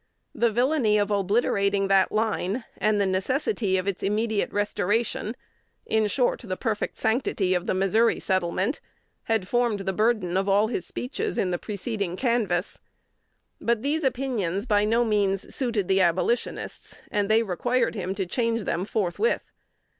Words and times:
The 0.33 0.49
villany 0.49 0.97
of 0.97 1.11
obliterating 1.11 1.87
that 1.87 2.11
line, 2.11 2.63
and 2.79 2.99
the 2.99 3.05
necessity 3.05 3.77
of 3.77 3.87
its 3.87 4.01
immediate 4.01 4.51
restoration, 4.51 5.35
in 5.85 6.07
short, 6.07 6.39
the 6.43 6.57
perfect 6.57 6.97
sanctity 6.97 7.53
of 7.53 7.67
the 7.67 7.75
Missouri 7.75 8.19
settlement, 8.19 8.79
had 9.25 9.47
formed 9.47 9.81
the 9.81 9.93
burden 9.93 10.37
of 10.37 10.49
all 10.49 10.69
his 10.69 10.87
speeches 10.87 11.37
in 11.37 11.51
the 11.51 11.59
preceding 11.59 12.15
canvass. 12.15 12.79
But 13.59 13.83
these 13.83 14.03
opinions 14.03 14.65
by 14.65 14.85
no 14.85 15.05
means 15.05 15.53
suited 15.53 15.87
the 15.87 16.01
Abolitionists, 16.01 16.99
and 17.11 17.29
they 17.29 17.43
required 17.43 17.93
him 17.93 18.15
to 18.15 18.25
change 18.25 18.63
them 18.63 18.85
forthwith. 18.85 19.43